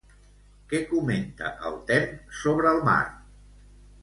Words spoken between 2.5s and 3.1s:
el mar?